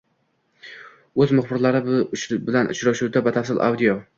[1.25, 1.83] uz muxbirlari
[2.49, 3.97] bilan uchrashuvidan batafsil audio